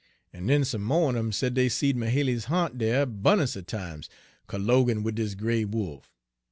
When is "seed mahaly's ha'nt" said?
1.69-2.79